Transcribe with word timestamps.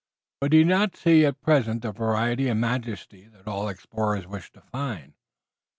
But 0.39 0.51
he 0.51 0.63
did 0.63 0.67
not 0.67 0.95
see 0.97 1.27
at 1.27 1.39
present 1.43 1.83
the 1.83 1.91
variety 1.91 2.47
and 2.49 2.59
majesty 2.59 3.27
that 3.27 3.47
all 3.47 3.69
explorers 3.69 4.25
wish 4.25 4.51
to 4.53 4.61
find. 4.61 5.13